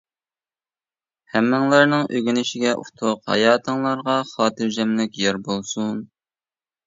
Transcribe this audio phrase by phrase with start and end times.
[1.33, 6.01] ھەممىڭلارنىڭ ئۆگىنىشىگە ئۇتۇق، ھاياتىڭلارغا خاتىرجەملىك يار بولسۇن!